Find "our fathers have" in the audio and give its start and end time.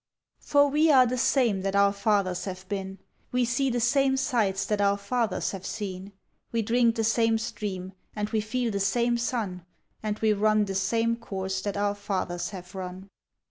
1.75-2.67, 4.81-5.63, 11.77-12.73